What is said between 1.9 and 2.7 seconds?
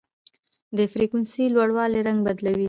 رنګ بدلوي.